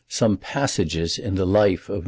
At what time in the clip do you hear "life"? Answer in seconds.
1.45-1.87